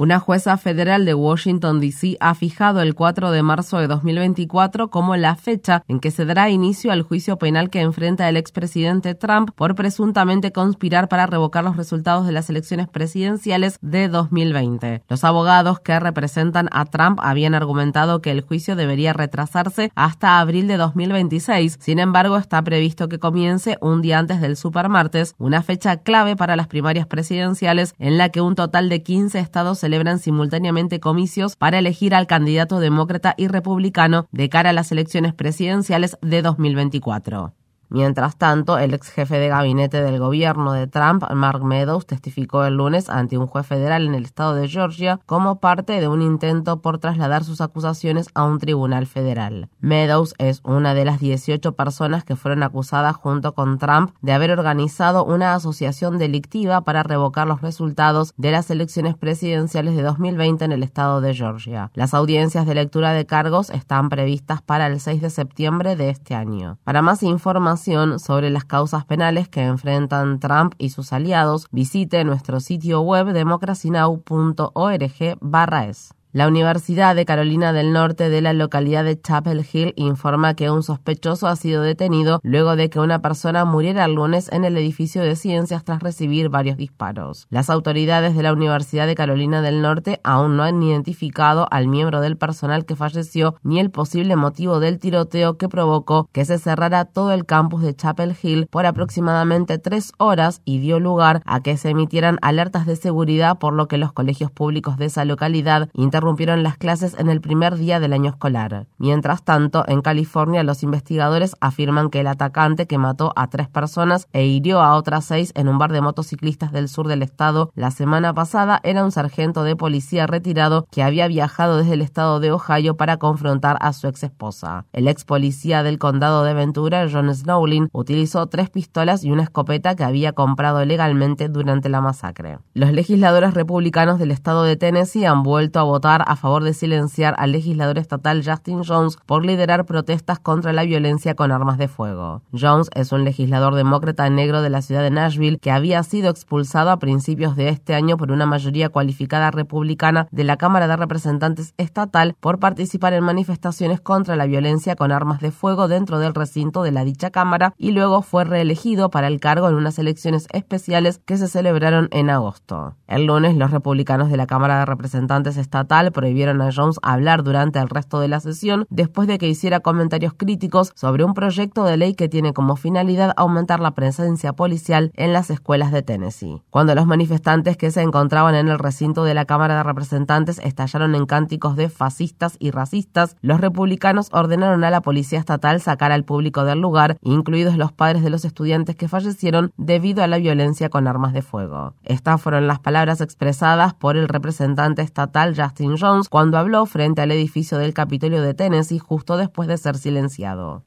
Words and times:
Una 0.00 0.18
jueza 0.18 0.56
federal 0.56 1.04
de 1.04 1.12
Washington, 1.12 1.78
D.C. 1.78 2.16
ha 2.20 2.34
fijado 2.34 2.80
el 2.80 2.94
4 2.94 3.32
de 3.32 3.42
marzo 3.42 3.76
de 3.76 3.86
2024 3.86 4.88
como 4.88 5.14
la 5.16 5.36
fecha 5.36 5.82
en 5.88 6.00
que 6.00 6.10
se 6.10 6.24
dará 6.24 6.48
inicio 6.48 6.90
al 6.90 7.02
juicio 7.02 7.36
penal 7.36 7.68
que 7.68 7.82
enfrenta 7.82 8.26
el 8.26 8.38
expresidente 8.38 9.14
Trump 9.14 9.50
por 9.54 9.74
presuntamente 9.74 10.52
conspirar 10.52 11.10
para 11.10 11.26
revocar 11.26 11.64
los 11.64 11.76
resultados 11.76 12.24
de 12.24 12.32
las 12.32 12.48
elecciones 12.48 12.88
presidenciales 12.88 13.76
de 13.82 14.08
2020. 14.08 15.02
Los 15.06 15.22
abogados 15.22 15.80
que 15.80 16.00
representan 16.00 16.70
a 16.72 16.86
Trump 16.86 17.18
habían 17.22 17.54
argumentado 17.54 18.22
que 18.22 18.30
el 18.30 18.40
juicio 18.40 18.76
debería 18.76 19.12
retrasarse 19.12 19.92
hasta 19.96 20.40
abril 20.40 20.66
de 20.66 20.78
2026. 20.78 21.76
Sin 21.78 21.98
embargo, 21.98 22.38
está 22.38 22.62
previsto 22.62 23.10
que 23.10 23.18
comience 23.18 23.76
un 23.82 24.00
día 24.00 24.18
antes 24.18 24.40
del 24.40 24.56
supermartes, 24.56 25.34
una 25.36 25.62
fecha 25.62 25.98
clave 25.98 26.36
para 26.36 26.56
las 26.56 26.68
primarias 26.68 27.06
presidenciales 27.06 27.94
en 27.98 28.16
la 28.16 28.30
que 28.30 28.40
un 28.40 28.54
total 28.54 28.88
de 28.88 29.02
15 29.02 29.38
estados 29.38 29.84
celebran 29.90 30.20
simultáneamente 30.20 31.00
comicios 31.00 31.56
para 31.56 31.80
elegir 31.80 32.14
al 32.14 32.28
candidato 32.28 32.78
demócrata 32.78 33.34
y 33.36 33.48
republicano 33.48 34.28
de 34.30 34.48
cara 34.48 34.70
a 34.70 34.72
las 34.72 34.92
elecciones 34.92 35.34
presidenciales 35.34 36.16
de 36.22 36.42
2024. 36.42 37.59
Mientras 37.90 38.36
tanto, 38.36 38.78
el 38.78 38.94
ex 38.94 39.08
jefe 39.08 39.40
de 39.40 39.48
gabinete 39.48 40.00
del 40.00 40.20
gobierno 40.20 40.72
de 40.72 40.86
Trump, 40.86 41.24
Mark 41.34 41.64
Meadows, 41.64 42.06
testificó 42.06 42.64
el 42.64 42.76
lunes 42.76 43.10
ante 43.10 43.36
un 43.36 43.48
juez 43.48 43.66
federal 43.66 44.06
en 44.06 44.14
el 44.14 44.24
estado 44.24 44.54
de 44.54 44.68
Georgia 44.68 45.18
como 45.26 45.58
parte 45.58 46.00
de 46.00 46.06
un 46.06 46.22
intento 46.22 46.82
por 46.82 46.98
trasladar 46.98 47.42
sus 47.42 47.60
acusaciones 47.60 48.28
a 48.34 48.44
un 48.44 48.60
tribunal 48.60 49.08
federal. 49.08 49.70
Meadows 49.80 50.34
es 50.38 50.60
una 50.62 50.94
de 50.94 51.04
las 51.04 51.18
18 51.18 51.72
personas 51.72 52.22
que 52.22 52.36
fueron 52.36 52.62
acusadas 52.62 53.16
junto 53.16 53.54
con 53.54 53.78
Trump 53.78 54.12
de 54.22 54.34
haber 54.34 54.52
organizado 54.52 55.24
una 55.24 55.54
asociación 55.54 56.16
delictiva 56.18 56.82
para 56.82 57.02
revocar 57.02 57.48
los 57.48 57.60
resultados 57.60 58.34
de 58.36 58.52
las 58.52 58.70
elecciones 58.70 59.16
presidenciales 59.16 59.96
de 59.96 60.02
2020 60.02 60.64
en 60.64 60.70
el 60.72 60.84
estado 60.84 61.20
de 61.20 61.34
Georgia. 61.34 61.90
Las 61.94 62.14
audiencias 62.14 62.66
de 62.66 62.74
lectura 62.76 63.12
de 63.12 63.26
cargos 63.26 63.68
están 63.70 64.10
previstas 64.10 64.62
para 64.62 64.86
el 64.86 65.00
6 65.00 65.20
de 65.20 65.30
septiembre 65.30 65.96
de 65.96 66.10
este 66.10 66.36
año. 66.36 66.78
Para 66.84 67.02
más 67.02 67.24
información, 67.24 67.79
sobre 68.18 68.50
las 68.50 68.64
causas 68.64 69.04
penales 69.04 69.48
que 69.48 69.62
enfrentan 69.62 70.40
Trump 70.40 70.74
y 70.78 70.90
sus 70.90 71.12
aliados, 71.12 71.68
visite 71.70 72.24
nuestro 72.24 72.58
sitio 72.60 73.00
web 73.00 73.32
democracynow.org/es. 73.32 76.14
La 76.32 76.46
Universidad 76.46 77.16
de 77.16 77.24
Carolina 77.24 77.72
del 77.72 77.92
Norte 77.92 78.28
de 78.28 78.40
la 78.40 78.52
localidad 78.52 79.02
de 79.02 79.20
Chapel 79.20 79.66
Hill 79.72 79.94
informa 79.96 80.54
que 80.54 80.70
un 80.70 80.84
sospechoso 80.84 81.48
ha 81.48 81.56
sido 81.56 81.82
detenido 81.82 82.38
luego 82.44 82.76
de 82.76 82.88
que 82.88 83.00
una 83.00 83.20
persona 83.20 83.64
muriera 83.64 84.04
el 84.04 84.14
lunes 84.14 84.48
en 84.52 84.64
el 84.64 84.76
edificio 84.76 85.22
de 85.22 85.34
ciencias 85.34 85.82
tras 85.82 86.04
recibir 86.04 86.48
varios 86.48 86.76
disparos. 86.76 87.48
Las 87.50 87.68
autoridades 87.68 88.36
de 88.36 88.44
la 88.44 88.52
Universidad 88.52 89.08
de 89.08 89.16
Carolina 89.16 89.60
del 89.60 89.82
Norte 89.82 90.20
aún 90.22 90.56
no 90.56 90.62
han 90.62 90.80
identificado 90.80 91.66
al 91.72 91.88
miembro 91.88 92.20
del 92.20 92.36
personal 92.36 92.84
que 92.84 92.94
falleció 92.94 93.56
ni 93.64 93.80
el 93.80 93.90
posible 93.90 94.36
motivo 94.36 94.78
del 94.78 95.00
tiroteo 95.00 95.56
que 95.56 95.68
provocó 95.68 96.28
que 96.30 96.44
se 96.44 96.58
cerrara 96.58 97.06
todo 97.06 97.32
el 97.32 97.44
campus 97.44 97.82
de 97.82 97.96
Chapel 97.96 98.36
Hill 98.40 98.68
por 98.70 98.86
aproximadamente 98.86 99.78
tres 99.78 100.12
horas 100.18 100.62
y 100.64 100.78
dio 100.78 101.00
lugar 101.00 101.42
a 101.44 101.60
que 101.60 101.76
se 101.76 101.90
emitieran 101.90 102.38
alertas 102.40 102.86
de 102.86 102.94
seguridad 102.94 103.58
por 103.58 103.72
lo 103.72 103.88
que 103.88 103.98
los 103.98 104.12
colegios 104.12 104.52
públicos 104.52 104.96
de 104.96 105.06
esa 105.06 105.24
localidad 105.24 105.88
interrumpieron 106.20 106.62
las 106.62 106.76
clases 106.76 107.16
en 107.18 107.30
el 107.30 107.40
primer 107.40 107.76
día 107.76 107.98
del 107.98 108.12
año 108.12 108.28
escolar. 108.28 108.86
Mientras 108.98 109.42
tanto, 109.42 109.84
en 109.88 110.02
California 110.02 110.62
los 110.62 110.82
investigadores 110.82 111.56
afirman 111.60 112.10
que 112.10 112.20
el 112.20 112.26
atacante 112.26 112.86
que 112.86 112.98
mató 112.98 113.32
a 113.36 113.46
tres 113.46 113.70
personas 113.70 114.28
e 114.34 114.44
hirió 114.44 114.82
a 114.82 114.96
otras 114.96 115.24
seis 115.24 115.50
en 115.54 115.66
un 115.66 115.78
bar 115.78 115.92
de 115.92 116.02
motociclistas 116.02 116.72
del 116.72 116.90
sur 116.90 117.08
del 117.08 117.22
estado 117.22 117.72
la 117.74 117.90
semana 117.90 118.34
pasada 118.34 118.80
era 118.82 119.02
un 119.02 119.12
sargento 119.12 119.64
de 119.64 119.76
policía 119.76 120.26
retirado 120.26 120.86
que 120.90 121.02
había 121.02 121.26
viajado 121.26 121.78
desde 121.78 121.94
el 121.94 122.02
estado 122.02 122.38
de 122.38 122.52
Ohio 122.52 122.98
para 122.98 123.16
confrontar 123.16 123.78
a 123.80 123.94
su 123.94 124.06
ex 124.06 124.22
esposa. 124.24 124.84
El 124.92 125.08
ex 125.08 125.24
policía 125.24 125.82
del 125.82 125.98
condado 125.98 126.44
de 126.44 126.52
Ventura, 126.52 127.06
John 127.10 127.34
Snowlin, 127.34 127.88
utilizó 127.92 128.46
tres 128.48 128.68
pistolas 128.68 129.24
y 129.24 129.30
una 129.30 129.44
escopeta 129.44 129.96
que 129.96 130.04
había 130.04 130.34
comprado 130.34 130.84
legalmente 130.84 131.48
durante 131.48 131.88
la 131.88 132.02
masacre. 132.02 132.58
Los 132.74 132.92
legisladores 132.92 133.54
republicanos 133.54 134.18
del 134.18 134.32
estado 134.32 134.64
de 134.64 134.76
Tennessee 134.76 135.24
han 135.24 135.42
vuelto 135.42 135.80
a 135.80 135.84
votar 135.84 136.09
a 136.18 136.34
favor 136.34 136.64
de 136.64 136.74
silenciar 136.74 137.34
al 137.38 137.52
legislador 137.52 137.98
estatal 137.98 138.42
Justin 138.44 138.82
Jones 138.82 139.16
por 139.26 139.44
liderar 139.44 139.86
protestas 139.86 140.40
contra 140.40 140.72
la 140.72 140.82
violencia 140.82 141.34
con 141.34 141.52
armas 141.52 141.78
de 141.78 141.86
fuego. 141.86 142.42
Jones 142.52 142.90
es 142.94 143.12
un 143.12 143.24
legislador 143.24 143.74
demócrata 143.74 144.28
negro 144.28 144.62
de 144.62 144.70
la 144.70 144.82
ciudad 144.82 145.02
de 145.02 145.10
Nashville 145.10 145.58
que 145.58 145.70
había 145.70 146.02
sido 146.02 146.30
expulsado 146.30 146.90
a 146.90 146.98
principios 146.98 147.54
de 147.54 147.68
este 147.68 147.94
año 147.94 148.16
por 148.16 148.32
una 148.32 148.46
mayoría 148.46 148.88
cualificada 148.88 149.50
republicana 149.52 150.26
de 150.32 150.44
la 150.44 150.56
Cámara 150.56 150.88
de 150.88 150.96
Representantes 150.96 151.74
estatal 151.76 152.34
por 152.40 152.58
participar 152.58 153.12
en 153.12 153.22
manifestaciones 153.22 154.00
contra 154.00 154.34
la 154.34 154.46
violencia 154.46 154.96
con 154.96 155.12
armas 155.12 155.40
de 155.40 155.52
fuego 155.52 155.86
dentro 155.86 156.18
del 156.18 156.34
recinto 156.34 156.82
de 156.82 156.90
la 156.90 157.04
dicha 157.04 157.30
Cámara 157.30 157.74
y 157.78 157.92
luego 157.92 158.22
fue 158.22 158.44
reelegido 158.44 159.10
para 159.10 159.28
el 159.28 159.38
cargo 159.38 159.68
en 159.68 159.76
unas 159.76 159.98
elecciones 159.98 160.48
especiales 160.52 161.20
que 161.24 161.36
se 161.36 161.46
celebraron 161.46 162.08
en 162.10 162.30
agosto. 162.30 162.96
El 163.06 163.26
lunes 163.26 163.56
los 163.56 163.70
republicanos 163.70 164.30
de 164.30 164.36
la 164.36 164.46
Cámara 164.46 164.80
de 164.80 164.86
Representantes 164.86 165.56
estatal 165.56 165.99
prohibieron 166.10 166.62
a 166.62 166.70
Jones 166.74 166.98
hablar 167.02 167.42
durante 167.42 167.78
el 167.78 167.88
resto 167.88 168.20
de 168.20 168.28
la 168.28 168.40
sesión 168.40 168.86
después 168.88 169.28
de 169.28 169.38
que 169.38 169.48
hiciera 169.48 169.80
comentarios 169.80 170.32
críticos 170.34 170.92
sobre 170.94 171.24
un 171.24 171.34
proyecto 171.34 171.84
de 171.84 171.96
ley 171.96 172.14
que 172.14 172.28
tiene 172.28 172.52
como 172.52 172.76
finalidad 172.76 173.34
aumentar 173.36 173.80
la 173.80 173.90
presencia 173.90 174.52
policial 174.54 175.12
en 175.14 175.32
las 175.32 175.50
escuelas 175.50 175.92
de 175.92 176.02
Tennessee. 176.02 176.62
Cuando 176.70 176.94
los 176.94 177.06
manifestantes 177.06 177.76
que 177.76 177.90
se 177.90 178.02
encontraban 178.02 178.54
en 178.54 178.68
el 178.68 178.78
recinto 178.78 179.24
de 179.24 179.34
la 179.34 179.44
Cámara 179.44 179.76
de 179.76 179.82
Representantes 179.82 180.58
estallaron 180.62 181.14
en 181.14 181.26
cánticos 181.26 181.76
de 181.76 181.88
fascistas 181.88 182.56
y 182.58 182.70
racistas, 182.70 183.36
los 183.42 183.60
republicanos 183.60 184.28
ordenaron 184.32 184.84
a 184.84 184.90
la 184.90 185.02
policía 185.02 185.38
estatal 185.38 185.80
sacar 185.80 186.12
al 186.12 186.24
público 186.24 186.64
del 186.64 186.80
lugar, 186.80 187.18
incluidos 187.22 187.76
los 187.76 187.92
padres 187.92 188.22
de 188.22 188.30
los 188.30 188.44
estudiantes 188.44 188.96
que 188.96 189.08
fallecieron 189.08 189.72
debido 189.76 190.22
a 190.22 190.26
la 190.26 190.38
violencia 190.38 190.88
con 190.88 191.06
armas 191.06 191.32
de 191.32 191.42
fuego. 191.42 191.94
Estas 192.04 192.40
fueron 192.40 192.66
las 192.66 192.78
palabras 192.78 193.20
expresadas 193.20 193.94
por 193.94 194.16
el 194.16 194.28
representante 194.28 195.02
estatal 195.02 195.54
Justin 195.56 195.89
Jones 195.98 196.28
cuando 196.28 196.58
habló 196.58 196.86
frente 196.86 197.22
al 197.22 197.30
edificio 197.30 197.78
del 197.78 197.94
Capitolio 197.94 198.42
de 198.42 198.54
Tennessee 198.54 198.98
justo 198.98 199.36
después 199.36 199.68
de 199.68 199.78
ser 199.78 199.96
silenciado. 199.96 200.84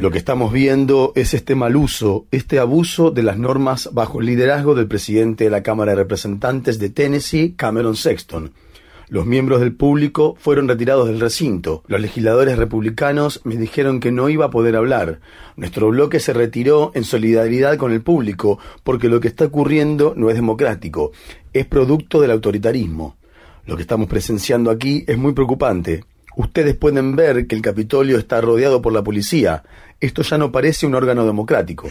Lo 0.00 0.10
que 0.10 0.18
estamos 0.18 0.52
viendo 0.52 1.12
es 1.14 1.34
este 1.34 1.54
mal 1.54 1.76
uso, 1.76 2.26
este 2.30 2.58
abuso 2.58 3.10
de 3.10 3.22
las 3.22 3.38
normas 3.38 3.90
bajo 3.92 4.20
el 4.20 4.26
liderazgo 4.26 4.74
del 4.74 4.88
presidente 4.88 5.44
de 5.44 5.50
la 5.50 5.62
Cámara 5.62 5.92
de 5.92 5.96
Representantes 5.96 6.78
de 6.78 6.90
Tennessee, 6.90 7.54
Cameron 7.56 7.96
Sexton. 7.96 8.52
Los 9.08 9.24
miembros 9.24 9.60
del 9.60 9.72
público 9.72 10.36
fueron 10.38 10.66
retirados 10.66 11.06
del 11.06 11.20
recinto. 11.20 11.84
Los 11.86 12.00
legisladores 12.00 12.58
republicanos 12.58 13.40
me 13.44 13.56
dijeron 13.56 14.00
que 14.00 14.10
no 14.10 14.28
iba 14.28 14.46
a 14.46 14.50
poder 14.50 14.74
hablar. 14.74 15.20
Nuestro 15.56 15.90
bloque 15.90 16.18
se 16.18 16.32
retiró 16.32 16.90
en 16.94 17.04
solidaridad 17.04 17.76
con 17.76 17.92
el 17.92 18.02
público 18.02 18.58
porque 18.82 19.08
lo 19.08 19.20
que 19.20 19.28
está 19.28 19.44
ocurriendo 19.44 20.14
no 20.16 20.28
es 20.28 20.34
democrático, 20.34 21.12
es 21.52 21.66
producto 21.66 22.20
del 22.20 22.32
autoritarismo. 22.32 23.16
Lo 23.64 23.76
que 23.76 23.82
estamos 23.82 24.08
presenciando 24.08 24.70
aquí 24.70 25.04
es 25.06 25.16
muy 25.16 25.34
preocupante. 25.34 26.04
Ustedes 26.36 26.74
pueden 26.74 27.14
ver 27.16 27.46
que 27.46 27.54
el 27.54 27.62
Capitolio 27.62 28.18
está 28.18 28.40
rodeado 28.40 28.82
por 28.82 28.92
la 28.92 29.02
policía. 29.02 29.62
Esto 30.00 30.22
ya 30.22 30.36
no 30.36 30.52
parece 30.52 30.84
un 30.86 30.94
órgano 30.94 31.24
democrático. 31.24 31.88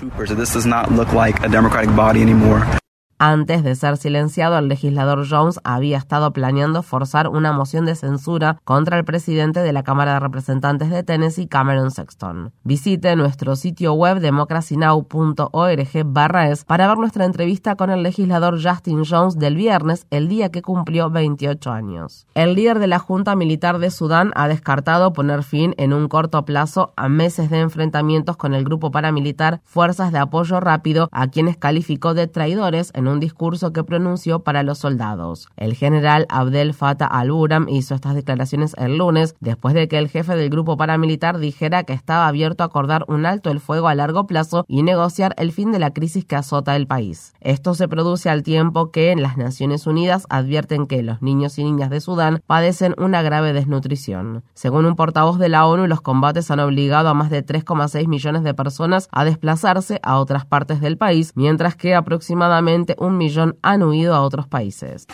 Antes 3.18 3.64
de 3.64 3.76
ser 3.76 3.96
silenciado, 3.96 4.58
el 4.58 4.68
legislador 4.68 5.26
Jones 5.30 5.62
había 5.64 5.98
estado 5.98 6.34
planeando 6.34 6.84
forzar 6.84 7.30
una 7.30 7.54
moción 7.54 7.86
de 7.86 7.96
censura 7.96 8.58
contra 8.66 8.98
el 8.98 9.06
presidente 9.06 9.62
de 9.62 9.72
la 9.72 9.84
Cámara 9.84 10.16
de 10.16 10.20
Representantes 10.20 10.90
de 10.90 11.02
Tennessee, 11.02 11.48
Cameron 11.48 11.92
Sexton. 11.92 12.52
Visite 12.66 13.16
nuestro 13.16 13.56
sitio 13.56 13.94
web 13.94 14.20
democracynow.org/es 14.20 16.66
para 16.66 16.90
ver 16.90 16.98
nuestra 16.98 17.24
entrevista 17.24 17.78
con 17.78 17.90
el 17.90 18.04
legislador 18.04 18.62
Justin 18.62 19.06
Jones 19.06 19.40
del 19.40 19.56
viernes, 19.56 20.08
el 20.10 20.28
día 20.28 20.52
que 20.52 20.62
cumplió 20.62 21.10
28 21.10 21.72
años. 21.72 22.28
El 22.34 22.56
líder 22.56 22.80
de 22.80 22.88
la 22.88 23.00
Junta 23.00 23.38
Militar 23.38 23.80
de 23.80 23.92
Sudán 23.92 24.34
ha 24.36 24.50
descartado 24.50 25.14
poner 25.14 25.44
fin 25.44 25.74
en 25.78 25.94
un 25.94 26.10
corto 26.10 26.44
plazo 26.44 26.92
a 26.98 27.08
meses 27.08 27.50
de 27.50 27.62
enfrentamientos 27.62 28.36
con 28.36 28.54
el 28.54 28.66
grupo 28.66 28.92
paramilitar 28.92 29.62
Fuerzas 29.64 30.12
de 30.12 30.20
Apoyo 30.20 30.60
Rápido, 30.60 31.08
a 31.14 31.28
quienes 31.28 31.56
calificó 31.56 32.14
de 32.14 32.28
traidores 32.28 32.92
en 32.94 33.05
un 33.08 33.20
discurso 33.20 33.74
que 33.74 33.84
pronunció 33.84 34.40
para 34.40 34.64
los 34.64 34.80
soldados. 34.80 35.50
El 35.58 35.74
general 35.74 36.26
Abdel 36.30 36.74
Fattah 36.74 37.06
al-Buram 37.06 37.68
hizo 37.70 37.96
estas 37.96 38.16
declaraciones 38.16 38.76
el 38.78 38.98
lunes 38.98 39.36
después 39.40 39.74
de 39.74 39.88
que 39.88 39.98
el 39.98 40.10
jefe 40.10 40.36
del 40.36 40.50
grupo 40.50 40.78
paramilitar 40.78 41.38
dijera 41.38 41.84
que 41.84 41.94
estaba 41.94 42.28
abierto 42.28 42.64
a 42.64 42.68
acordar 42.68 43.06
un 43.08 43.26
alto 43.26 43.52
el 43.52 43.60
fuego 43.60 43.88
a 43.88 43.96
largo 43.96 44.28
plazo 44.28 44.66
y 44.68 44.84
negociar 44.84 45.34
el 45.38 45.52
fin 45.52 45.72
de 45.72 45.80
la 45.80 45.92
crisis 45.92 46.26
que 46.26 46.36
azota 46.36 46.76
el 46.76 46.88
país. 46.88 47.34
Esto 47.42 47.74
se 47.74 47.88
produce 47.88 48.30
al 48.30 48.44
tiempo 48.44 48.92
que 48.92 49.12
en 49.12 49.22
las 49.22 49.38
Naciones 49.38 49.88
Unidas 49.88 50.26
advierten 50.30 50.88
que 50.88 51.04
los 51.04 51.22
niños 51.22 51.58
y 51.58 51.64
niñas 51.64 51.90
de 51.90 52.02
Sudán 52.02 52.42
padecen 52.48 52.96
una 52.98 53.22
grave 53.22 53.54
desnutrición. 53.54 54.44
Según 54.54 54.86
un 54.86 54.96
portavoz 54.96 55.40
de 55.40 55.50
la 55.50 55.66
ONU, 55.66 55.88
los 55.88 56.02
combates 56.02 56.50
han 56.52 56.60
obligado 56.60 57.10
a 57.10 57.14
más 57.14 57.30
de 57.30 57.46
3,6 57.46 58.08
millones 58.08 58.44
de 58.44 58.54
personas 58.54 59.08
a 59.12 59.26
desplazarse 59.26 60.00
a 60.04 60.20
otras 60.20 60.46
partes 60.46 60.82
del 60.82 60.98
país, 60.98 61.32
mientras 61.36 61.76
que 61.76 61.96
aproximadamente 61.96 62.95
un 62.98 63.18
millón 63.18 63.58
han 63.62 63.84
huido 63.84 64.14
a 64.14 64.22
otros 64.22 64.48
países. 64.48 65.06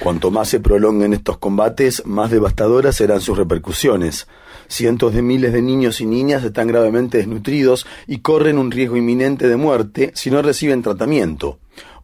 Cuanto 0.00 0.30
más 0.30 0.48
se 0.48 0.60
prolonguen 0.60 1.12
estos 1.14 1.38
combates, 1.38 2.04
más 2.06 2.30
devastadoras 2.30 2.96
serán 2.96 3.20
sus 3.20 3.38
repercusiones. 3.38 4.28
Cientos 4.68 5.14
de 5.14 5.22
miles 5.22 5.52
de 5.52 5.62
niños 5.62 6.00
y 6.00 6.06
niñas 6.06 6.44
están 6.44 6.68
gravemente 6.68 7.18
desnutridos 7.18 7.86
y 8.06 8.18
corren 8.18 8.58
un 8.58 8.70
riesgo 8.70 8.96
inminente 8.96 9.48
de 9.48 9.56
muerte 9.56 10.12
si 10.14 10.30
no 10.30 10.42
reciben 10.42 10.82
tratamiento. 10.82 11.58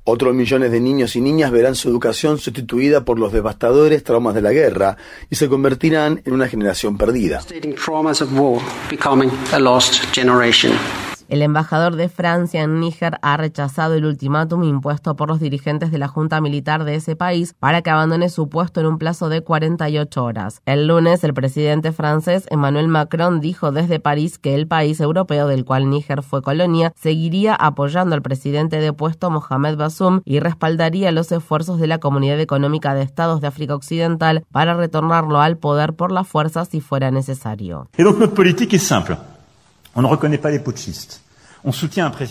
Otros 0.04 0.34
millones 0.34 0.72
de 0.72 0.80
niños 0.80 1.14
y 1.14 1.20
niñas 1.20 1.52
verán 1.52 1.76
su 1.76 1.88
educación 1.88 2.38
sustituida 2.38 3.04
por 3.04 3.20
los 3.20 3.32
devastadores 3.32 4.02
traumas 4.02 4.34
de 4.34 4.42
la 4.42 4.50
guerra 4.50 4.96
y 5.30 5.36
se 5.36 5.48
convertirán 5.48 6.22
en 6.24 6.32
una 6.32 6.48
generación 6.48 6.98
perdida. 6.98 7.40
El 11.32 11.40
embajador 11.40 11.96
de 11.96 12.10
Francia 12.10 12.60
en 12.60 12.78
Níger 12.78 13.16
ha 13.22 13.38
rechazado 13.38 13.94
el 13.94 14.04
ultimátum 14.04 14.64
impuesto 14.64 15.16
por 15.16 15.28
los 15.28 15.40
dirigentes 15.40 15.90
de 15.90 15.96
la 15.96 16.06
Junta 16.06 16.42
Militar 16.42 16.84
de 16.84 16.94
ese 16.94 17.16
país 17.16 17.54
para 17.58 17.80
que 17.80 17.88
abandone 17.88 18.28
su 18.28 18.50
puesto 18.50 18.80
en 18.80 18.86
un 18.86 18.98
plazo 18.98 19.30
de 19.30 19.40
48 19.40 20.22
horas. 20.22 20.60
El 20.66 20.88
lunes, 20.88 21.24
el 21.24 21.32
presidente 21.32 21.92
francés 21.92 22.46
Emmanuel 22.50 22.88
Macron 22.88 23.40
dijo 23.40 23.72
desde 23.72 23.98
París 23.98 24.38
que 24.38 24.54
el 24.54 24.66
país 24.66 25.00
europeo 25.00 25.46
del 25.46 25.64
cual 25.64 25.88
Níger 25.88 26.22
fue 26.22 26.42
colonia 26.42 26.92
seguiría 27.00 27.54
apoyando 27.54 28.14
al 28.14 28.20
presidente 28.20 28.78
depuesto 28.78 29.30
Mohamed 29.30 29.76
Bassoum 29.78 30.20
y 30.26 30.38
respaldaría 30.38 31.12
los 31.12 31.32
esfuerzos 31.32 31.80
de 31.80 31.86
la 31.86 31.96
Comunidad 31.96 32.40
Económica 32.40 32.94
de 32.94 33.04
Estados 33.04 33.40
de 33.40 33.46
África 33.46 33.74
Occidental 33.74 34.44
para 34.52 34.74
retornarlo 34.74 35.40
al 35.40 35.56
poder 35.56 35.94
por 35.94 36.12
la 36.12 36.24
fuerza 36.24 36.66
si 36.66 36.82
fuera 36.82 37.10
necesario. 37.10 37.88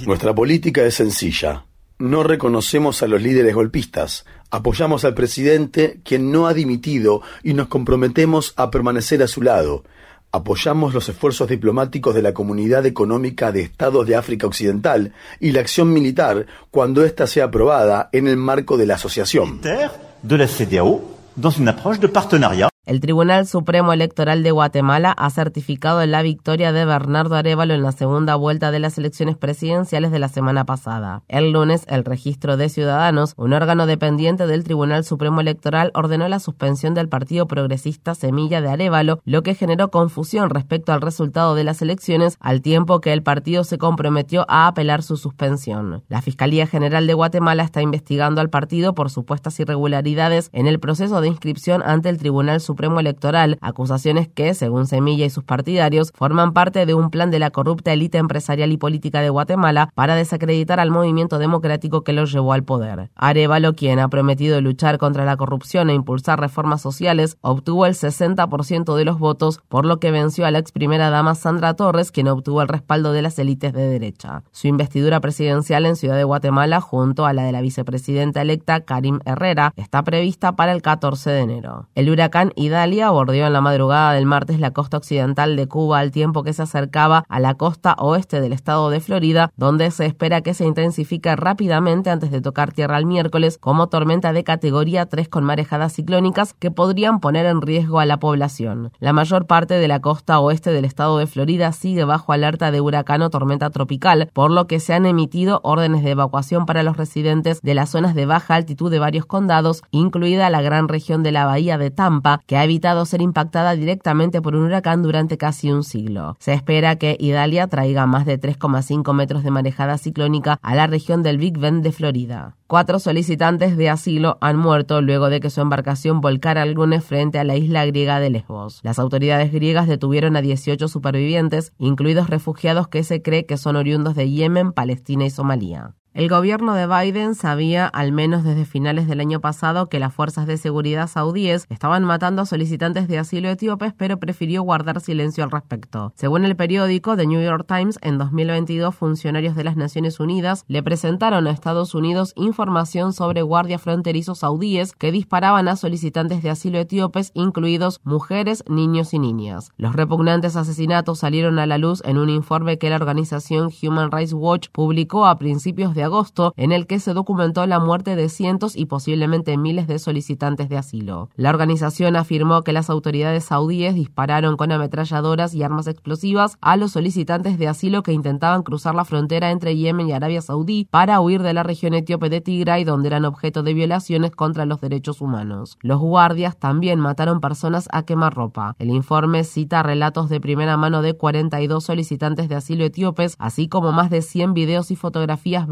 Nuestra 0.05 0.33
política 0.33 0.83
es 0.83 0.95
sencilla. 0.95 1.65
No 1.99 2.23
reconocemos 2.23 3.03
a 3.03 3.07
los 3.07 3.21
líderes 3.21 3.53
golpistas. 3.53 4.25
Apoyamos 4.49 5.05
al 5.05 5.13
presidente, 5.13 5.99
quien 6.03 6.31
no 6.31 6.47
ha 6.47 6.53
dimitido, 6.53 7.21
y 7.43 7.53
nos 7.53 7.67
comprometemos 7.67 8.53
a 8.57 8.71
permanecer 8.71 9.21
a 9.21 9.27
su 9.27 9.43
lado. 9.43 9.83
Apoyamos 10.31 10.93
los 10.93 11.07
esfuerzos 11.09 11.47
diplomáticos 11.49 12.15
de 12.15 12.21
la 12.21 12.33
Comunidad 12.33 12.85
Económica 12.85 13.51
de 13.51 13.61
Estados 13.61 14.07
de 14.07 14.15
África 14.15 14.47
Occidental 14.47 15.13
y 15.39 15.51
la 15.51 15.59
acción 15.59 15.93
militar 15.93 16.47
cuando 16.71 17.03
ésta 17.03 17.27
sea 17.27 17.45
aprobada 17.45 18.09
en 18.13 18.27
el 18.27 18.37
marco 18.37 18.77
de 18.77 18.87
la 18.87 18.95
asociación. 18.95 19.61
De 19.61 20.37
la 20.37 20.47
CDAO, 20.47 21.01
dans 21.35 21.57
une 21.57 21.69
approche 21.69 21.99
de 21.99 22.07
partenariat 22.07 22.70
el 22.87 22.99
Tribunal 22.99 23.45
Supremo 23.45 23.93
Electoral 23.93 24.41
de 24.41 24.49
Guatemala 24.49 25.11
ha 25.11 25.29
certificado 25.29 26.03
la 26.07 26.23
victoria 26.23 26.71
de 26.71 26.83
Bernardo 26.83 27.35
Arevalo 27.35 27.75
en 27.75 27.83
la 27.83 27.91
segunda 27.91 28.33
vuelta 28.33 28.71
de 28.71 28.79
las 28.79 28.97
elecciones 28.97 29.37
presidenciales 29.37 30.09
de 30.09 30.17
la 30.17 30.29
semana 30.29 30.65
pasada. 30.65 31.21
El 31.27 31.51
lunes, 31.51 31.85
el 31.87 32.03
Registro 32.03 32.57
de 32.57 32.69
Ciudadanos, 32.69 33.35
un 33.37 33.53
órgano 33.53 33.85
dependiente 33.85 34.47
del 34.47 34.63
Tribunal 34.63 35.03
Supremo 35.03 35.41
Electoral, 35.41 35.91
ordenó 35.93 36.27
la 36.27 36.39
suspensión 36.39 36.95
del 36.95 37.07
Partido 37.07 37.47
Progresista 37.47 38.15
Semilla 38.15 38.61
de 38.61 38.69
Arevalo, 38.69 39.21
lo 39.25 39.43
que 39.43 39.53
generó 39.53 39.91
confusión 39.91 40.49
respecto 40.49 40.91
al 40.91 41.01
resultado 41.01 41.53
de 41.53 41.63
las 41.63 41.83
elecciones, 41.83 42.37
al 42.39 42.63
tiempo 42.63 42.99
que 42.99 43.13
el 43.13 43.21
partido 43.21 43.63
se 43.63 43.77
comprometió 43.77 44.43
a 44.47 44.65
apelar 44.65 45.03
su 45.03 45.17
suspensión. 45.17 46.03
La 46.07 46.23
Fiscalía 46.23 46.65
General 46.65 47.05
de 47.05 47.13
Guatemala 47.13 47.61
está 47.61 47.83
investigando 47.83 48.41
al 48.41 48.49
partido 48.49 48.95
por 48.95 49.11
supuestas 49.11 49.59
irregularidades 49.59 50.49
en 50.51 50.65
el 50.65 50.79
proceso 50.79 51.21
de 51.21 51.27
inscripción 51.27 51.83
ante 51.85 52.09
el 52.09 52.17
Tribunal 52.17 52.59
Supremo 52.59 52.70
Supremo 52.71 53.01
Electoral, 53.01 53.57
acusaciones 53.59 54.29
que, 54.29 54.53
según 54.53 54.87
Semilla 54.87 55.25
y 55.25 55.29
sus 55.29 55.43
partidarios, 55.43 56.13
forman 56.15 56.53
parte 56.53 56.85
de 56.85 56.93
un 56.93 57.09
plan 57.09 57.29
de 57.29 57.37
la 57.37 57.49
corrupta 57.49 57.91
élite 57.91 58.17
empresarial 58.17 58.71
y 58.71 58.77
política 58.77 59.19
de 59.19 59.29
Guatemala 59.29 59.91
para 59.93 60.15
desacreditar 60.15 60.79
al 60.79 60.89
movimiento 60.89 61.37
democrático 61.37 62.05
que 62.05 62.13
los 62.13 62.31
llevó 62.31 62.53
al 62.53 62.63
poder. 62.63 63.11
Arevalo, 63.15 63.73
quien 63.73 63.99
ha 63.99 64.07
prometido 64.07 64.61
luchar 64.61 64.99
contra 64.99 65.25
la 65.25 65.35
corrupción 65.35 65.89
e 65.89 65.93
impulsar 65.93 66.39
reformas 66.39 66.81
sociales, 66.81 67.37
obtuvo 67.41 67.85
el 67.85 67.93
60% 67.93 68.95
de 68.95 69.03
los 69.03 69.19
votos, 69.19 69.59
por 69.67 69.85
lo 69.85 69.99
que 69.99 70.11
venció 70.11 70.45
a 70.45 70.51
la 70.51 70.59
ex 70.59 70.71
primera 70.71 71.09
dama 71.09 71.35
Sandra 71.35 71.73
Torres, 71.73 72.13
quien 72.13 72.29
obtuvo 72.29 72.61
el 72.61 72.69
respaldo 72.69 73.11
de 73.11 73.21
las 73.21 73.37
élites 73.37 73.73
de 73.73 73.89
derecha. 73.89 74.43
Su 74.51 74.67
investidura 74.67 75.19
presidencial 75.19 75.85
en 75.85 75.97
Ciudad 75.97 76.15
de 76.15 76.23
Guatemala, 76.23 76.79
junto 76.79 77.25
a 77.25 77.33
la 77.33 77.43
de 77.43 77.51
la 77.51 77.59
vicepresidenta 77.59 78.41
electa 78.41 78.79
Karim 78.79 79.19
Herrera, 79.25 79.73
está 79.75 80.03
prevista 80.03 80.55
para 80.55 80.71
el 80.71 80.81
14 80.81 81.31
de 81.31 81.41
enero. 81.41 81.89
El 81.95 82.09
huracán 82.09 82.53
Idalia 82.61 83.09
bordeó 83.09 83.47
en 83.47 83.53
la 83.53 83.61
madrugada 83.61 84.13
del 84.13 84.25
martes 84.25 84.59
la 84.59 84.71
costa 84.71 84.97
occidental 84.97 85.55
de 85.55 85.67
Cuba 85.67 85.99
al 85.99 86.11
tiempo 86.11 86.43
que 86.43 86.53
se 86.53 86.61
acercaba 86.63 87.23
a 87.27 87.39
la 87.39 87.55
costa 87.55 87.95
oeste 87.97 88.39
del 88.41 88.53
estado 88.53 88.89
de 88.89 88.99
Florida, 88.99 89.51
donde 89.57 89.91
se 89.91 90.05
espera 90.05 90.41
que 90.41 90.53
se 90.53 90.65
intensifique 90.65 91.35
rápidamente 91.35 92.09
antes 92.09 92.31
de 92.31 92.41
tocar 92.41 92.71
tierra 92.71 92.97
el 92.97 93.05
miércoles 93.05 93.57
como 93.57 93.87
tormenta 93.87 94.33
de 94.33 94.43
categoría 94.43 95.05
3 95.07 95.29
con 95.29 95.43
marejadas 95.43 95.93
ciclónicas 95.93 96.53
que 96.53 96.71
podrían 96.71 97.19
poner 97.19 97.45
en 97.45 97.61
riesgo 97.61 97.99
a 97.99 98.05
la 98.05 98.19
población. 98.19 98.91
La 98.99 99.13
mayor 99.13 99.47
parte 99.47 99.75
de 99.75 99.87
la 99.87 99.99
costa 99.99 100.39
oeste 100.39 100.71
del 100.71 100.85
estado 100.85 101.17
de 101.17 101.27
Florida 101.27 101.71
sigue 101.71 102.03
bajo 102.03 102.33
alerta 102.33 102.71
de 102.71 102.81
huracán 102.81 103.21
o 103.21 103.29
tormenta 103.29 103.69
tropical, 103.69 104.29
por 104.33 104.51
lo 104.51 104.67
que 104.67 104.79
se 104.79 104.93
han 104.93 105.05
emitido 105.05 105.59
órdenes 105.63 106.03
de 106.03 106.11
evacuación 106.11 106.65
para 106.65 106.83
los 106.83 106.97
residentes 106.97 107.61
de 107.61 107.73
las 107.73 107.89
zonas 107.89 108.15
de 108.15 108.25
baja 108.25 108.55
altitud 108.55 108.91
de 108.91 108.99
varios 108.99 109.25
condados, 109.25 109.83
incluida 109.91 110.49
la 110.49 110.61
gran 110.61 110.87
región 110.87 111.23
de 111.23 111.31
la 111.31 111.45
bahía 111.45 111.77
de 111.77 111.91
Tampa, 111.91 112.41
que 112.51 112.57
ha 112.57 112.65
evitado 112.65 113.05
ser 113.05 113.21
impactada 113.21 113.77
directamente 113.77 114.41
por 114.41 114.57
un 114.57 114.63
huracán 114.63 115.03
durante 115.03 115.37
casi 115.37 115.71
un 115.71 115.85
siglo. 115.85 116.35
Se 116.37 116.51
espera 116.51 116.97
que 116.97 117.15
Idalia 117.17 117.67
traiga 117.67 118.05
más 118.07 118.25
de 118.25 118.37
3,5 118.37 119.13
metros 119.13 119.45
de 119.45 119.51
marejada 119.51 119.97
ciclónica 119.97 120.59
a 120.61 120.75
la 120.75 120.85
región 120.85 121.23
del 121.23 121.37
Big 121.37 121.57
Bend 121.57 121.81
de 121.81 121.93
Florida. 121.93 122.57
Cuatro 122.67 122.99
solicitantes 122.99 123.77
de 123.77 123.89
asilo 123.89 124.37
han 124.41 124.57
muerto 124.57 124.99
luego 125.01 125.29
de 125.29 125.39
que 125.39 125.49
su 125.49 125.61
embarcación 125.61 126.19
volcara 126.19 126.63
algunos 126.63 127.05
frente 127.05 127.39
a 127.39 127.45
la 127.45 127.55
isla 127.55 127.85
griega 127.85 128.19
de 128.19 128.31
Lesbos. 128.31 128.81
Las 128.83 128.99
autoridades 128.99 129.53
griegas 129.53 129.87
detuvieron 129.87 130.35
a 130.35 130.41
18 130.41 130.89
supervivientes, 130.89 131.71
incluidos 131.77 132.29
refugiados 132.29 132.89
que 132.89 133.05
se 133.05 133.21
cree 133.21 133.45
que 133.45 133.55
son 133.55 133.77
oriundos 133.77 134.13
de 134.13 134.29
Yemen, 134.29 134.73
Palestina 134.73 135.23
y 135.23 135.29
Somalia. 135.29 135.95
El 136.13 136.27
gobierno 136.27 136.73
de 136.73 136.87
Biden 136.87 137.35
sabía, 137.35 137.87
al 137.87 138.11
menos 138.11 138.43
desde 138.43 138.65
finales 138.65 139.07
del 139.07 139.21
año 139.21 139.39
pasado, 139.39 139.87
que 139.87 139.97
las 139.97 140.13
fuerzas 140.13 140.45
de 140.45 140.57
seguridad 140.57 141.07
saudíes 141.07 141.67
estaban 141.69 142.03
matando 142.03 142.41
a 142.41 142.45
solicitantes 142.45 143.07
de 143.07 143.17
asilo 143.17 143.47
etíopes, 143.47 143.93
pero 143.93 144.19
prefirió 144.19 144.61
guardar 144.61 144.99
silencio 144.99 145.41
al 145.41 145.51
respecto. 145.51 146.11
Según 146.17 146.43
el 146.43 146.57
periódico 146.57 147.15
The 147.15 147.27
New 147.27 147.41
York 147.41 147.65
Times, 147.65 147.97
en 148.01 148.17
2022 148.17 148.93
funcionarios 148.93 149.55
de 149.55 149.63
las 149.63 149.77
Naciones 149.77 150.19
Unidas 150.19 150.65
le 150.67 150.83
presentaron 150.83 151.47
a 151.47 151.51
Estados 151.51 151.95
Unidos 151.95 152.33
información 152.35 153.13
sobre 153.13 153.41
guardias 153.41 153.81
fronterizos 153.81 154.39
saudíes 154.39 154.91
que 154.91 155.13
disparaban 155.13 155.69
a 155.69 155.77
solicitantes 155.77 156.43
de 156.43 156.49
asilo 156.49 156.77
etíopes, 156.79 157.31
incluidos 157.35 158.01
mujeres, 158.03 158.65
niños 158.67 159.13
y 159.13 159.19
niñas. 159.19 159.71
Los 159.77 159.95
repugnantes 159.95 160.57
asesinatos 160.57 161.19
salieron 161.19 161.57
a 161.57 161.67
la 161.67 161.77
luz 161.77 162.03
en 162.03 162.17
un 162.17 162.29
informe 162.29 162.77
que 162.77 162.89
la 162.89 162.97
organización 162.97 163.69
Human 163.81 164.11
Rights 164.11 164.33
Watch 164.33 164.67
publicó 164.73 165.25
a 165.25 165.39
principios 165.39 165.95
de 165.95 166.00
agosto, 166.03 166.53
en 166.57 166.71
el 166.71 166.87
que 166.87 166.99
se 166.99 167.13
documentó 167.13 167.65
la 167.65 167.79
muerte 167.79 168.15
de 168.15 168.29
cientos 168.29 168.75
y 168.75 168.85
posiblemente 168.85 169.57
miles 169.57 169.87
de 169.87 169.99
solicitantes 169.99 170.69
de 170.69 170.77
asilo. 170.77 171.29
La 171.35 171.49
organización 171.49 172.15
afirmó 172.15 172.63
que 172.63 172.73
las 172.73 172.89
autoridades 172.89 173.45
saudíes 173.45 173.95
dispararon 173.95 174.57
con 174.57 174.71
ametralladoras 174.71 175.53
y 175.53 175.63
armas 175.63 175.87
explosivas 175.87 176.57
a 176.61 176.77
los 176.77 176.91
solicitantes 176.91 177.57
de 177.57 177.67
asilo 177.67 178.03
que 178.03 178.13
intentaban 178.13 178.63
cruzar 178.63 178.95
la 178.95 179.05
frontera 179.05 179.51
entre 179.51 179.75
Yemen 179.75 180.09
y 180.09 180.13
Arabia 180.13 180.41
Saudí 180.41 180.87
para 180.89 181.19
huir 181.21 181.41
de 181.41 181.53
la 181.53 181.63
región 181.63 181.93
etíope 181.93 182.29
de 182.29 182.41
Tigray, 182.41 182.83
donde 182.83 183.07
eran 183.07 183.25
objeto 183.25 183.63
de 183.63 183.73
violaciones 183.73 184.31
contra 184.31 184.65
los 184.65 184.81
derechos 184.81 185.21
humanos. 185.21 185.77
Los 185.81 185.99
guardias 185.99 186.57
también 186.57 186.99
mataron 186.99 187.39
personas 187.39 187.87
a 187.91 188.03
quemarropa. 188.03 188.75
El 188.79 188.89
informe 188.89 189.43
cita 189.43 189.83
relatos 189.83 190.29
de 190.29 190.41
primera 190.41 190.77
mano 190.77 191.01
de 191.01 191.13
42 191.13 191.83
solicitantes 191.83 192.49
de 192.49 192.55
asilo 192.55 192.85
etíopes, 192.85 193.35
así 193.39 193.67
como 193.67 193.91
más 193.91 194.09
de 194.09 194.21
100 194.21 194.53
videos 194.53 194.91
y 194.91 194.95
fotografías 194.95 195.67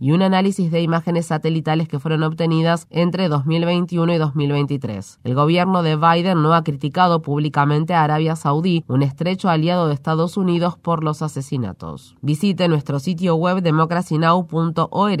y 0.00 0.12
un 0.12 0.22
análisis 0.22 0.70
de 0.70 0.82
imágenes 0.82 1.26
satelitales 1.26 1.88
que 1.88 1.98
fueron 1.98 2.22
obtenidas 2.22 2.86
entre 2.90 3.28
2021 3.28 4.12
y 4.12 4.18
2023. 4.18 5.20
El 5.24 5.34
gobierno 5.34 5.82
de 5.82 5.96
Biden 5.96 6.42
no 6.42 6.54
ha 6.54 6.64
criticado 6.64 7.22
públicamente 7.22 7.94
a 7.94 8.04
Arabia 8.04 8.36
Saudí, 8.36 8.84
un 8.88 9.02
estrecho 9.02 9.48
aliado 9.48 9.88
de 9.88 9.94
Estados 9.94 10.36
Unidos, 10.36 10.76
por 10.76 11.04
los 11.04 11.22
asesinatos. 11.22 12.16
Visite 12.20 12.68
nuestro 12.68 12.98
sitio 12.98 13.36
web 13.36 13.62
democracynow.org 13.62 15.18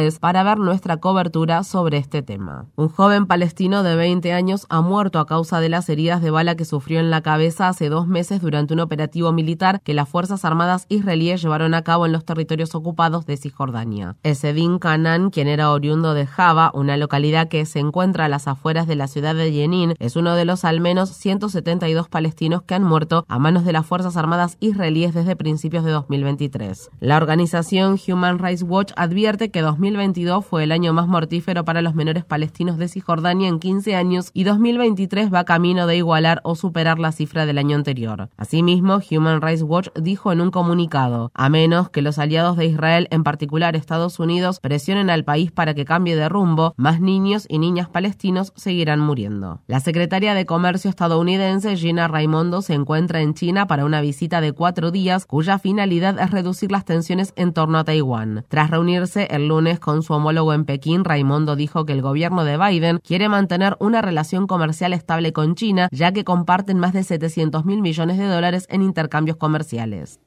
es 0.00 0.18
para 0.18 0.42
ver 0.42 0.58
nuestra 0.58 0.98
cobertura 0.98 1.64
sobre 1.64 1.98
este 1.98 2.22
tema. 2.22 2.66
Un 2.76 2.88
joven 2.88 3.26
palestino 3.26 3.82
de 3.82 3.96
20 3.96 4.32
años 4.32 4.66
ha 4.68 4.80
muerto 4.80 5.18
a 5.18 5.26
causa 5.26 5.60
de 5.60 5.68
las 5.68 5.88
heridas 5.88 6.22
de 6.22 6.30
bala 6.30 6.56
que 6.56 6.64
sufrió 6.64 7.00
en 7.00 7.10
la 7.10 7.22
cabeza 7.22 7.68
hace 7.68 7.88
dos 7.88 8.06
meses 8.06 8.40
durante 8.40 8.74
un 8.74 8.80
operativo 8.80 9.32
militar 9.32 9.80
que 9.82 9.94
las 9.94 10.08
Fuerzas 10.08 10.44
Armadas 10.44 10.86
israelíes 10.88 11.42
llevaron 11.42 11.74
a 11.74 11.82
cabo 11.82 12.06
en 12.06 12.12
los 12.12 12.24
territorios 12.24 12.74
ocupados 12.74 13.26
de 13.26 13.36
Cisjordania. 13.38 14.16
Esedin 14.22 14.78
Kanan, 14.78 15.30
quien 15.30 15.48
era 15.48 15.70
oriundo 15.70 16.12
de 16.12 16.26
Java, 16.26 16.70
una 16.74 16.96
localidad 16.96 17.48
que 17.48 17.64
se 17.64 17.78
encuentra 17.78 18.26
a 18.26 18.28
las 18.28 18.46
afueras 18.46 18.86
de 18.86 18.96
la 18.96 19.08
ciudad 19.08 19.34
de 19.34 19.50
Jenin, 19.50 19.94
es 19.98 20.16
uno 20.16 20.34
de 20.34 20.44
los 20.44 20.64
al 20.64 20.80
menos 20.80 21.10
172 21.10 22.08
palestinos 22.08 22.62
que 22.62 22.74
han 22.74 22.82
muerto 22.82 23.24
a 23.28 23.38
manos 23.38 23.64
de 23.64 23.72
las 23.72 23.86
Fuerzas 23.86 24.16
Armadas 24.16 24.56
israelíes 24.60 25.14
desde 25.14 25.36
principios 25.36 25.84
de 25.84 25.92
2023. 25.92 26.90
La 27.00 27.16
organización 27.16 27.98
Human 28.06 28.38
Rights 28.38 28.62
Watch 28.62 28.92
advierte 28.96 29.50
que 29.50 29.62
2022 29.62 30.44
fue 30.44 30.64
el 30.64 30.72
año 30.72 30.92
más 30.92 31.06
mortífero 31.06 31.64
para 31.64 31.82
los 31.82 31.94
menores 31.94 32.24
palestinos 32.24 32.78
de 32.78 32.88
Cisjordania 32.88 33.48
en 33.48 33.58
15 33.58 33.96
años 33.96 34.30
y 34.34 34.44
2023 34.44 35.32
va 35.32 35.44
camino 35.44 35.86
de 35.86 35.96
igualar 35.96 36.40
o 36.44 36.54
superar 36.54 36.98
la 36.98 37.12
cifra 37.12 37.46
del 37.46 37.58
año 37.58 37.76
anterior. 37.76 38.28
Asimismo, 38.36 39.00
Human 39.10 39.40
Rights 39.40 39.62
Watch 39.62 39.88
dijo 39.94 40.32
en 40.32 40.40
un 40.40 40.50
comunicado, 40.50 41.30
a 41.34 41.48
menos 41.48 41.90
que 41.90 42.02
los 42.02 42.18
aliados 42.18 42.56
de 42.56 42.66
Israel, 42.66 43.08
en 43.10 43.24
particular 43.28 43.76
Estados 43.76 44.18
Unidos, 44.20 44.58
presionen 44.58 45.10
al 45.10 45.22
país 45.22 45.52
para 45.52 45.74
que 45.74 45.84
cambie 45.84 46.16
de 46.16 46.30
rumbo, 46.30 46.72
más 46.78 47.02
niños 47.02 47.44
y 47.46 47.58
niñas 47.58 47.90
palestinos 47.90 48.54
seguirán 48.56 49.00
muriendo. 49.00 49.60
La 49.66 49.80
secretaria 49.80 50.32
de 50.32 50.46
Comercio 50.46 50.88
estadounidense 50.88 51.76
Gina 51.76 52.08
Raimondo 52.08 52.62
se 52.62 52.72
encuentra 52.72 53.20
en 53.20 53.34
China 53.34 53.66
para 53.66 53.84
una 53.84 54.00
visita 54.00 54.40
de 54.40 54.52
cuatro 54.52 54.90
días 54.90 55.26
cuya 55.26 55.58
finalidad 55.58 56.18
es 56.18 56.30
reducir 56.30 56.72
las 56.72 56.86
tensiones 56.86 57.34
en 57.36 57.52
torno 57.52 57.76
a 57.76 57.84
Taiwán. 57.84 58.46
Tras 58.48 58.70
reunirse 58.70 59.28
el 59.30 59.46
lunes 59.46 59.78
con 59.78 60.02
su 60.02 60.14
homólogo 60.14 60.54
en 60.54 60.64
Pekín, 60.64 61.04
Raimondo 61.04 61.54
dijo 61.54 61.84
que 61.84 61.92
el 61.92 62.00
gobierno 62.00 62.44
de 62.44 62.56
Biden 62.56 62.98
quiere 63.04 63.28
mantener 63.28 63.76
una 63.78 64.00
relación 64.00 64.46
comercial 64.46 64.94
estable 64.94 65.34
con 65.34 65.54
China, 65.54 65.90
ya 65.92 66.12
que 66.12 66.24
comparten 66.24 66.78
más 66.78 66.94
de 66.94 67.04
700 67.04 67.66
mil 67.66 67.82
millones 67.82 68.16
de 68.16 68.24
dólares 68.24 68.66
en 68.70 68.80
intercambios 68.80 69.36
comerciales. 69.36 70.18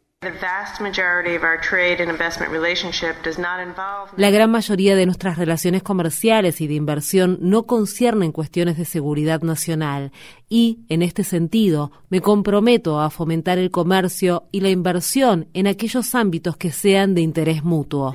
La 4.18 4.30
gran 4.30 4.52
mayoría 4.52 4.96
de 4.96 5.08
nuestras 5.08 5.36
relaciones 5.36 5.82
comerciales 5.82 6.62
y 6.62 6.68
de 6.68 6.76
inversión 6.76 7.40
no 7.42 7.66
conciernen 7.66 8.32
cuestiones 8.32 8.78
de 8.78 8.86
seguridad 8.86 9.42
nacional 9.42 10.12
y, 10.48 10.86
en 10.90 11.02
este 11.02 11.24
sentido, 11.24 11.92
me 12.12 12.22
comprometo 12.22 13.02
a 13.02 13.10
fomentar 13.10 13.58
el 13.58 13.72
comercio 13.72 14.44
y 14.52 14.62
la 14.62 14.70
inversión 14.70 15.48
en 15.56 15.66
aquellos 15.66 16.14
ámbitos 16.14 16.56
que 16.56 16.72
sean 16.72 17.16
de 17.16 17.22
interés 17.22 17.64
mutuo. 17.64 18.14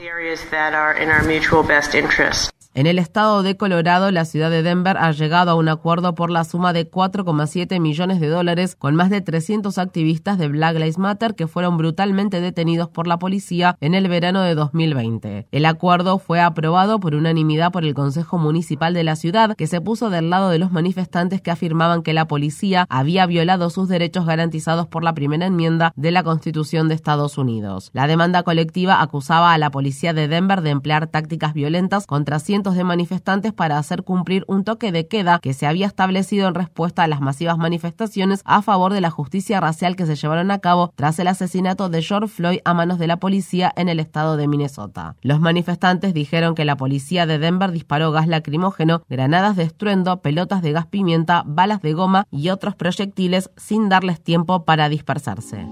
En 2.77 2.87
el 2.87 2.99
estado 2.99 3.43
de 3.43 3.57
Colorado, 3.57 4.11
la 4.11 4.27
ciudad 4.27 4.51
de 4.51 4.63
Denver 4.63 4.99
ha 4.99 5.11
llegado 5.11 5.51
a 5.51 5.55
un 5.55 5.71
acuerdo 5.71 6.15
por 6.15 6.29
la 6.29 6.45
suma 6.45 6.75
de 6.75 6.91
4,7 6.91 7.81
millones 7.81 8.21
de 8.21 8.29
dólares 8.29 8.77
con 8.77 8.95
más 8.95 9.09
de 9.09 9.23
300 9.23 9.79
activistas 9.79 10.37
de 10.37 10.49
Black 10.49 10.77
Lives 10.77 10.99
Matter 10.99 11.35
que 11.35 11.47
fueron 11.47 11.79
brutalmente 11.79 12.39
detenidos 12.43 12.91
por 12.91 13.07
la 13.07 13.19
policía 13.19 13.79
en 13.81 13.95
el 13.95 14.09
verano 14.09 14.43
de 14.43 14.55
2020. 14.55 15.47
El 15.51 15.65
acuerdo 15.65 16.19
fue 16.19 16.43
aprobado 16.43 17.01
por 17.01 17.15
unanimidad 17.15 17.73
por 17.73 17.83
el 17.83 17.95
Consejo 17.95 18.37
Municipal 18.37 18.93
de 18.93 19.05
la 19.05 19.17
ciudad, 19.17 19.57
que 19.57 19.69
se 19.69 19.81
puso 19.81 20.11
del 20.11 20.29
lado 20.29 20.51
de 20.51 20.59
los 20.59 20.71
manifestantes 20.71 21.41
que 21.41 21.51
afirmaban 21.51 22.03
que 22.03 22.13
la 22.13 22.29
policía 22.29 22.85
había 22.91 23.25
violado 23.25 23.71
sus 23.71 23.89
derechos 23.89 24.27
garantizados 24.27 24.87
por 24.87 25.03
la 25.03 25.15
primera 25.15 25.47
enmienda 25.47 25.95
de 25.97 26.11
la 26.11 26.23
Constitución 26.23 26.89
de 26.89 26.95
Estados 26.95 27.39
Unidos. 27.39 27.89
La 27.95 28.07
demanda 28.07 28.43
colectiva 28.43 29.01
acusaba 29.01 29.55
a 29.55 29.59
la 29.59 29.71
policía 29.71 30.13
de 30.13 30.29
Denver 30.29 30.61
de 30.61 30.69
emplear 30.69 31.07
tácticas 31.07 31.55
violentas 31.55 32.07
contra 32.07 32.39
cientos 32.39 32.66
de 32.75 32.85
manifestantes 32.85 33.53
para 33.53 33.79
hacer 33.79 34.03
cumplir 34.03 34.45
un 34.49 34.65
toque 34.65 34.93
de 34.93 35.07
queda 35.07 35.39
que 35.41 35.55
se 35.55 35.67
había 35.67 35.87
establecido 35.87 36.49
en 36.49 36.55
respuesta 36.55 37.03
a 37.03 37.07
las 37.07 37.21
masivas 37.21 37.59
manifestaciones 37.59 38.43
a 38.45 38.63
favor 38.63 38.93
de 38.93 39.01
la 39.01 39.11
justicia 39.11 39.61
racial 39.61 39.97
que 39.97 40.07
se 40.07 40.17
llevaron 40.17 40.51
a 40.51 40.59
cabo 40.59 40.93
tras 40.97 41.19
el 41.19 41.29
asesinato 41.29 41.89
de 41.89 42.03
George 42.03 42.29
Floyd 42.29 42.59
a 42.65 42.75
manos 42.75 42.99
de 42.99 43.07
la 43.07 43.19
policía 43.19 43.73
en 43.77 43.89
el 43.89 44.01
estado 44.01 44.37
de 44.37 44.49
Minnesota. 44.49 45.17
Los 45.23 45.41
manifestantes 45.41 46.15
dijeron 46.15 46.55
que 46.55 46.65
la 46.65 46.77
policía 46.77 47.27
de 47.27 47.39
Denver 47.39 47.73
disparó 47.73 48.11
gas 48.11 48.27
lacrimógeno, 48.27 49.03
granadas 49.09 49.57
de 49.57 49.63
estruendo, 49.63 50.21
pelotas 50.21 50.63
de 50.63 50.73
gas 50.73 50.87
pimienta, 50.87 51.43
balas 51.47 51.83
de 51.83 51.93
goma 51.93 52.27
y 52.31 52.49
otros 52.49 52.75
proyectiles 52.75 53.51
sin 53.57 53.89
darles 53.89 54.21
tiempo 54.21 54.65
para 54.65 54.89
dispersarse. 54.89 55.67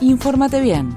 Infórmate 0.00 0.60
bien 0.60 0.96